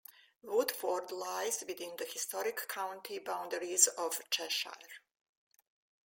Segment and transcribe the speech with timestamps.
[0.41, 4.71] Woodford lies within the historic county boundaries of Cheshire.